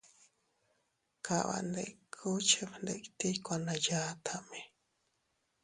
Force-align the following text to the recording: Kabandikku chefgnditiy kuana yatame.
Kabandikku 1.25 2.29
chefgnditiy 2.49 3.35
kuana 3.45 3.73
yatame. 3.87 4.59